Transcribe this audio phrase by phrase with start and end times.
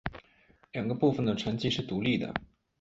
[0.71, 2.33] 两个部分的成绩是独立的。